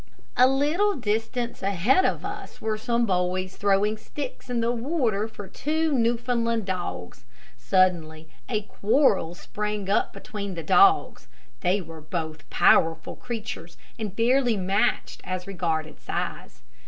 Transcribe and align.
A 0.35 0.47
little 0.47 0.95
distance 0.95 1.61
ahead 1.61 2.05
of 2.05 2.25
us 2.25 2.59
were 2.59 2.75
some 2.75 3.05
boys 3.05 3.55
throwing 3.55 3.97
sticks 3.97 4.49
in 4.49 4.59
the 4.59 4.71
water 4.71 5.27
for 5.27 5.47
two 5.47 5.91
Newfoundland 5.93 6.65
dogs. 6.65 7.23
Suddenly 7.55 8.27
a 8.49 8.63
quarrel 8.63 9.35
sprang 9.35 9.91
up 9.91 10.11
between 10.11 10.55
the 10.55 10.63
dogs. 10.63 11.27
They 11.59 11.81
were 11.81 12.01
both 12.01 12.49
powerful 12.49 13.15
creatures, 13.15 13.77
and 13.99 14.17
fairly 14.17 14.57
matched 14.57 15.21
as 15.23 15.45
regarded 15.45 15.99
size. 15.99 16.63